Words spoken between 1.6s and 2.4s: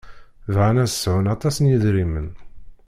yedrimen.